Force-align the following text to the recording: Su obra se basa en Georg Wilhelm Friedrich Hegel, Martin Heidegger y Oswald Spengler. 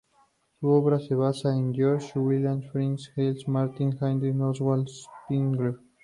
Su 0.59 0.69
obra 0.69 0.99
se 0.99 1.13
basa 1.13 1.55
en 1.55 1.75
Georg 1.75 2.01
Wilhelm 2.15 2.63
Friedrich 2.63 3.11
Hegel, 3.15 3.37
Martin 3.45 3.95
Heidegger 4.01 4.35
y 4.35 4.41
Oswald 4.41 4.87
Spengler. 4.87 5.75